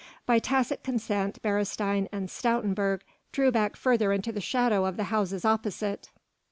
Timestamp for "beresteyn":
1.43-2.09